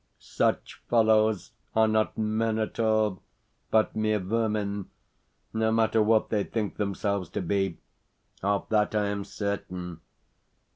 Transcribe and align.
Such 0.17 0.81
fellows 0.89 1.51
are 1.75 1.87
not 1.87 2.17
men 2.17 2.57
at 2.57 2.79
all, 2.79 3.21
but 3.69 3.95
mere 3.95 4.17
vermin, 4.17 4.89
no 5.53 5.71
matter 5.71 6.01
what 6.01 6.29
they 6.29 6.43
think 6.43 6.77
themselves 6.77 7.29
to 7.29 7.39
be. 7.43 7.77
Of 8.41 8.67
that 8.69 8.95
I 8.95 9.09
am 9.09 9.23
certain. 9.23 10.01